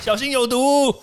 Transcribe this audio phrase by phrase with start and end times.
[0.00, 0.94] 小心有毒。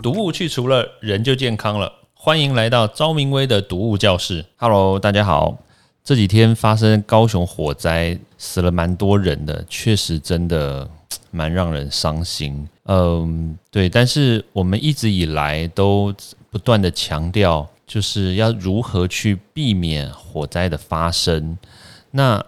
[0.00, 1.92] 毒物去除了，人就健康了。
[2.14, 4.46] 欢迎来到昭明威的毒物教室。
[4.56, 5.58] Hello，大家好。
[6.04, 10.88] 这几天发生高雄火灾，死了蛮多人的，确实真的
[11.30, 12.66] 蛮让人伤心。
[12.84, 13.88] 嗯，对。
[13.88, 16.14] 但是我们一直以来都
[16.48, 21.58] 不断的强调，就是要如何去避免火灾的发生。
[22.12, 22.40] 那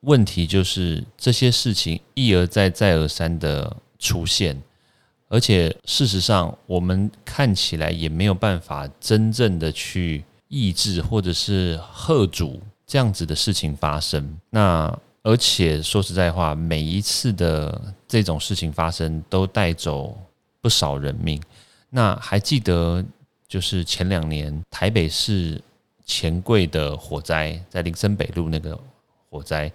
[0.00, 4.62] 问题就是这些事情一而再、再而三的出现。
[5.28, 14.38] 而且事实上，我们看起来也没有办法真正的去抑制或者是喝阻这样子的事情发生。
[14.50, 20.14] 那而且说实在话，每一次的这种事情发生，都带走
[20.60, 21.40] 不少人命。
[21.88, 23.02] 那还记得
[23.52, 25.60] 就是前两年台北市
[26.06, 28.80] 钱柜的火灾，在林森北路那个
[29.28, 29.70] 火灾，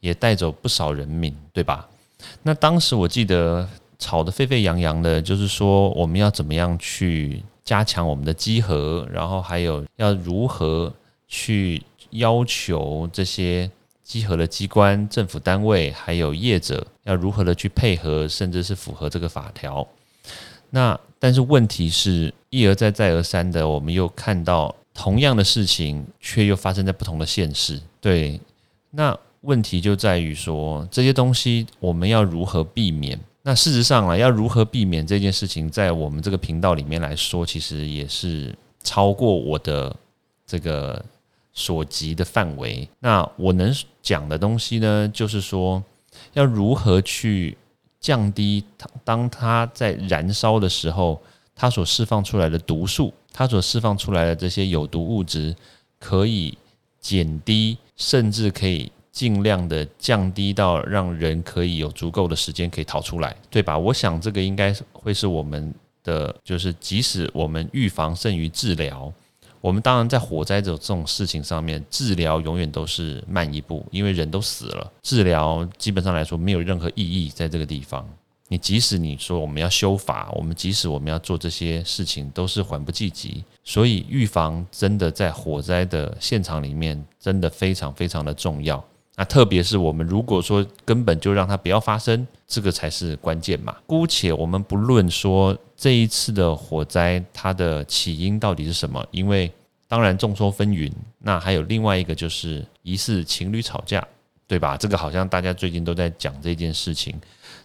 [0.00, 1.88] 也带走不少人命，对吧？
[2.42, 3.68] 那当时我记得。
[3.98, 10.92] 吵得沸沸扬扬的，就是说我们要怎么样去加强我们的稽核，然后还有要如何
[11.28, 11.80] 去
[12.10, 13.70] 要求这些
[14.02, 19.86] 稽核的机关、政府单位还有业者要如何的去配合，甚至是符合这个法条。
[20.74, 27.78] 那但是问题是一而再再而三的，我们又看到同样的事情，却又发生在不同的现实。
[28.00, 28.40] 对，
[28.90, 33.20] 那问题就在于说这些东西我们要如何避免？
[33.42, 39.94] 那事实上啊，要如何避免这件事情，在我们这个频道里面来说，其实也是超过我的
[40.46, 41.04] 这个
[41.52, 42.88] 所及的范围。
[43.00, 45.82] 那我能讲的东西呢，就是说
[46.32, 47.56] 要如何去
[48.02, 51.18] 降低它，当它在燃烧的时候，
[51.54, 55.56] 它所释放出来的毒素，它所释放出来的这些有毒物质，
[55.98, 56.58] 可以
[57.00, 58.92] 减低，甚至可以。
[59.12, 63.76] 尽量的降低到让人可以有足够的时间可以逃出来，对吧？
[63.76, 69.12] 我想这个应该会是我们的，就是即使我们预防胜于治疗，
[69.62, 78.06] 我们当然在火灾这种这种事情上面，治疗永远都是慢一步，因为人都死了，治疗基本上来说没有任何意义在这个地方。
[78.48, 83.42] 你即使你说我们要修法，我们即使我们要做这些事情，都是缓不济急。
[83.64, 88.84] 所以预防真的在火灾的现场里面，真的非常非常的重要。
[89.14, 93.76] 那特别是我们如果说根本就让它不要发生，这个才是关键嘛。
[93.86, 99.52] 姑且我们不论说这一次的火灾它的起因到底是什么，因为
[99.86, 100.90] 当然众说纷纭。
[101.18, 104.02] 那还有另外一个就是疑似情侣吵架，
[104.46, 104.78] 对吧？
[104.78, 107.14] 这个好像大家最近都在讲这件事情。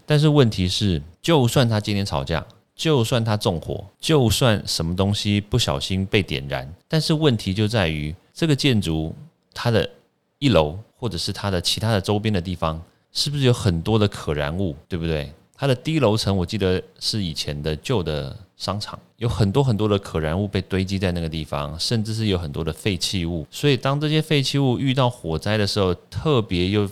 [0.06, 9.16] 但是问题是，就算他今天吵架，就算他纵火，就算什么东西不小心被点燃，但是问题就在于这个建筑
[9.54, 9.90] 它的
[10.40, 10.78] 一楼。
[10.98, 12.82] 或者是它的其他的周边的地方，
[13.12, 15.32] 是不是有很多的可燃物，对不对？
[15.56, 23.46] 它的低楼层，我记得是以前的旧的商场，有很多很多的可燃物被堆积在那个地方，甚至是有很多的废弃物。
[23.50, 26.88] 所以当这些废弃物遇到火灾的时候，特别又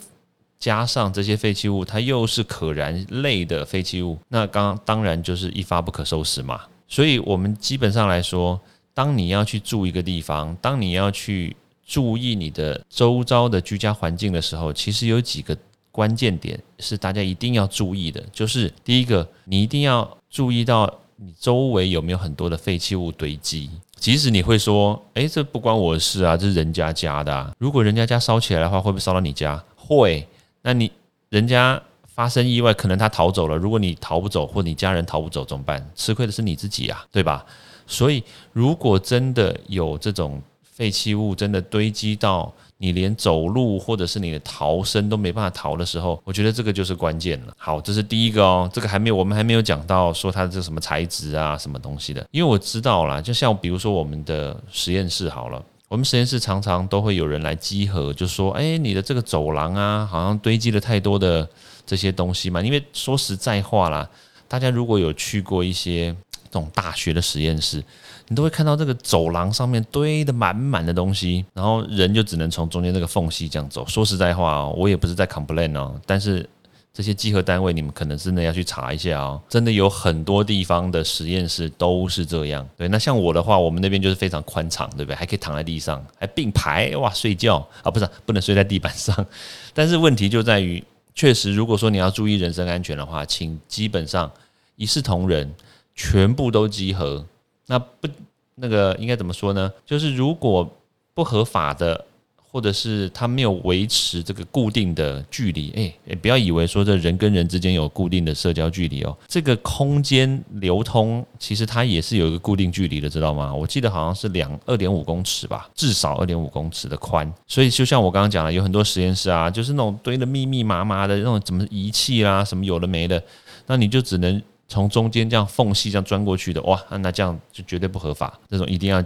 [0.58, 6.62] 加上这些废弃物，它又是可燃类的废弃物，那刚当然就是一发不可收拾嘛。
[6.88, 8.60] 所以我们基本上来说，
[8.96, 11.56] 当你要去住一个地方，当你要去。
[11.86, 15.56] 注意你的周遭的居家环境的时候，其实有几个
[15.92, 18.22] 关键点是大家一定要注意的。
[18.34, 23.70] 就是第一个，你一定要注意到你周围有没有很多的废弃物堆积。
[23.98, 27.34] 即使你会说，诶，这不关我的事啊，这是人家家的。
[27.34, 29.64] 啊如果人家家烧起来的话，会不会烧到你家？
[29.76, 30.28] 会。
[30.62, 30.92] 那你
[31.30, 33.56] 人家发生意外，可能他逃走了。
[33.56, 35.90] 如果你逃不走，或你家人逃不走，怎么办？
[35.96, 37.46] 吃亏的是你自己啊，对吧？
[37.88, 40.42] 所以，如果真的有这种，
[40.76, 47.54] 废弃物真的堆积到你连走路或者是你的逃生都没办法逃的时候，我觉得这个就是关键了。
[47.58, 52.28] 好，这是第一个哦，这个还没有，我们还没有讲到说它的这什么材质啊，什么东西的。
[52.32, 61.48] 因为我知道啦，就像比如说我们的实验室好了，我们实验室常常都会有人来集合，就说，哎，你的这个走廊啊，好像堆积了太多的
[61.86, 62.62] 这些东西嘛。
[62.62, 64.10] 因为说实在话啦，
[64.50, 66.14] 大家如果有去过一些
[66.56, 67.84] 这种大学的实验室。
[68.28, 73.86] 你都会看到这个走廊上面堆的满满的东西，然后人就只能从中间这个缝隙这样走。
[73.88, 76.48] 说实在话哦，我也不是在 complain 哦，但是
[76.92, 82.68] 这些集合单位你们可能真的要去查一下哦，真的有很多地方的实验室都是这样。
[82.78, 85.16] 对，那像我的话，我们那边就是非常宽敞，对不对？
[85.16, 89.14] 还可以躺在地上，还并排哇睡觉啊，不是不能睡在地板上。
[89.76, 94.32] 但是问题就在于，确实如果说你要注意人身安全的话，请基本上
[94.78, 95.54] 一视同仁，
[95.96, 97.26] 全部都集合。
[97.68, 98.08] 那不，
[98.56, 99.72] 那个应该怎么说呢？
[99.86, 100.70] 就是如果
[101.14, 102.06] 不合法的，
[102.52, 113.54] 或者是它没有维持这个固定的距离，哎，不要以为说这人跟人之间有固定的社交距离哦，这个空间流通其实它也是有一个固定距离的，知道吗？
[113.54, 117.30] 我记得好像是两二点五公尺吧，至少二点五公尺的宽。
[117.48, 123.22] 所以就像我刚刚讲的，有很多实验室啊，就是那种堆的密密麻麻的那种怎么仪器啦，什么有的没的，
[123.66, 124.42] 那你就只能。
[124.68, 128.38] 从中间这样缝隙这样钻过去的哇，那这样就绝对不合法。
[128.50, 129.04] 这种一定要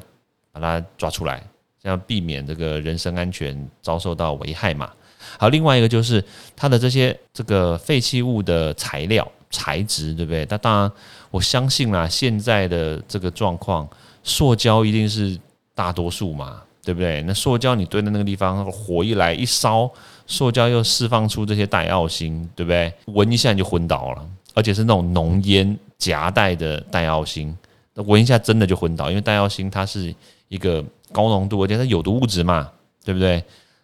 [0.51, 1.43] 把它抓出来，
[1.81, 4.89] 这样避免这个人身安全遭受到危害嘛。
[5.37, 6.23] 好，另外一个就是
[6.55, 10.47] 它的这些这个废弃物的材料材质，对不对？
[10.49, 10.91] 那当然
[11.29, 13.87] 我相信啦，现在的这个状况，
[14.23, 15.37] 塑胶一定是
[15.75, 17.21] 大多数嘛，对不对？
[17.23, 19.91] 那塑胶你堆在那个地方，火一来一烧，
[20.25, 22.91] 塑胶又释放出这些带奥星，对不对？
[23.07, 24.25] 闻一下你就昏倒了。
[24.53, 27.55] 而且是那种浓烟夹带的带奥星，
[27.95, 30.13] 闻一下真的就昏倒，因为带奥星它是
[30.47, 32.69] 一个高浓度，而且它有毒物质嘛，
[33.03, 33.43] 对不对？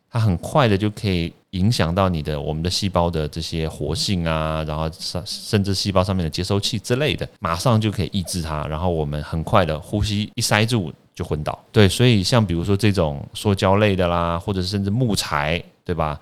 [0.10, 11.60] 它很快的就可以影响到你的我们的细胞的这些活性啊，然后甚甚至细胞上面的接收器之类的，马上就可以抑制它，然后我们很快的呼吸一塞住就昏倒。
[11.70, 16.18] 对，所以像比如说这种塑胶类的啦，或者甚至木材，对吧？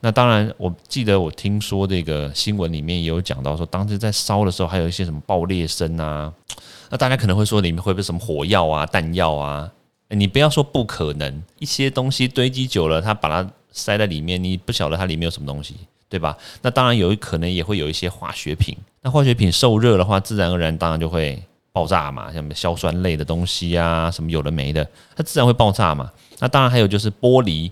[0.00, 6.32] 那当然，我记得我听说这个新闻里面也有讲到说，当时在烧的时候还有一些什么爆裂声啊。
[6.88, 9.68] 那大家可能会说里面会不会什么火药啊、弹药啊？
[10.10, 15.74] 你不要说不可能，一些东西堆积久了，它把它塞在里面，你不晓得它里面有什么东西，
[16.08, 16.36] 对吧？
[16.62, 18.76] 那当然有可能也会有一些化学品。
[19.02, 21.42] 那化学品受热的话，自然而然当然就会
[21.72, 26.08] 爆炸嘛，像什么硝酸类的东西啊，什么有的没的，它自然会爆炸嘛。
[26.38, 27.68] 那当然还有就是玻璃。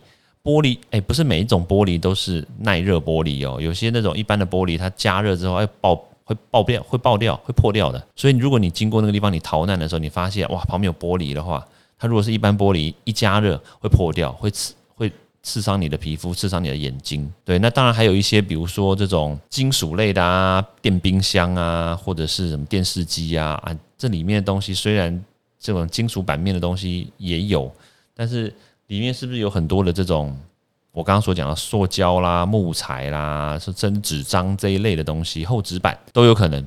[0.46, 8.00] 玻璃哎，不是每一种玻璃都是耐热玻璃哦，有些那种一般的玻璃，它加热之后会爆，会爆掉，会爆掉，会破掉的。
[8.14, 11.66] 所以如果你经过那个地方，你逃难的时候，你发现哇，旁边有玻璃的话，
[11.98, 15.10] 它如果是一般玻璃，一加热会破掉，会刺，会
[15.42, 17.28] 刺伤你的皮肤，刺伤你的眼睛。
[17.44, 25.24] 对，那当然还有一些，比如说这种金属类的啊，电冰箱啊，或者是什么电视机啊啊，这里面的东西虽然
[25.58, 27.68] 这种金属板面的东西也有，
[28.14, 28.54] 但是。
[28.88, 30.36] 里面是不是有很多的这种
[30.92, 36.66] 我刚刚所讲的塑胶啦、木材啦、是真纸张这一类的东西，厚纸板都有可能。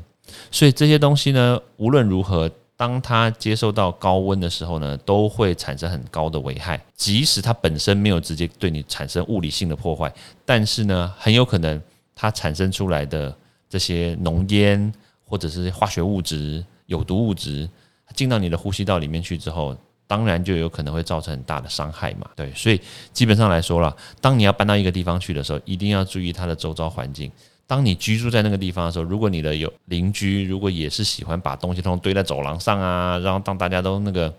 [0.51, 6.80] 所以这些东西呢，无论如何，当它接受到高温的时候呢，都会产生很高的危害。
[6.94, 10.13] 即使它本身没有直接对你产生物理性的破坏，
[10.45, 11.81] 但是呢，很有可能
[12.13, 13.36] 它产生出来的
[13.68, 14.94] 这些浓烟
[15.25, 17.68] 或者是化学物质、有毒物质
[18.13, 19.75] 进到你的呼吸道里面去之后。
[20.09, 22.81] 当然就有可能会造成很大的伤害嘛，对，所以
[23.13, 27.31] 基本上来说了，当你要搬到一个地方去的时候，一定要注意它的周遭环境。
[27.67, 34.33] 当你居住在那个地方的时候，如果你的有邻居，如果也是喜欢把东西通通堆在走廊上啊，然后当大家都那个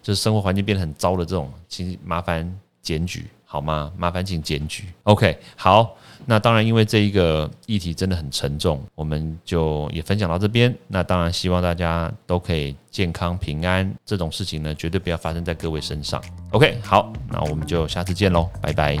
[0.00, 2.48] 就是生活环境变得很糟的这种，请麻烦
[2.80, 3.90] 检举好吗？
[3.96, 4.84] 麻烦请检举。
[5.02, 5.96] OK，好。
[6.24, 10.72] 那当然，因为这一个议题真的很沉重，我们就也分享到这边。
[10.86, 16.22] 那当然，希望大家都可以健康平安，这种事情呢，绝对不要发生在各位身上。
[16.52, 18.96] OK，好，那我们就下次见喽，拜拜！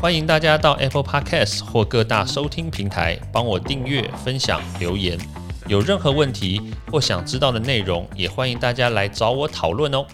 [0.00, 5.18] 欢迎大家到 Apple Podcast 或各大收听平台帮我订阅、分享、留言。
[5.66, 10.06] 有任何问题或想知道的内容，也欢迎大家来找我讨论哦。